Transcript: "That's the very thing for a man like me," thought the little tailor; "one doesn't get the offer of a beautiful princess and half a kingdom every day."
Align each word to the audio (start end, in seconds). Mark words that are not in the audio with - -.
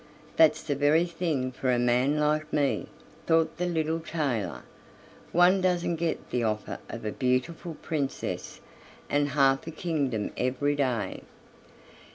"That's 0.35 0.63
the 0.63 0.73
very 0.75 1.05
thing 1.05 1.51
for 1.51 1.71
a 1.71 1.77
man 1.77 2.19
like 2.19 2.51
me," 2.51 2.87
thought 3.27 3.57
the 3.57 3.67
little 3.67 3.99
tailor; 3.99 4.63
"one 5.31 5.61
doesn't 5.61 5.97
get 5.97 6.31
the 6.31 6.41
offer 6.43 6.79
of 6.89 7.05
a 7.05 7.11
beautiful 7.11 7.75
princess 7.83 8.61
and 9.11 9.29
half 9.37 9.67
a 9.67 9.71
kingdom 9.71 10.31
every 10.37 10.75
day." 10.75 11.21